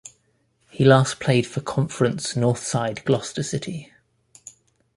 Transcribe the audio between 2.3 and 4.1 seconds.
North side Gloucester City.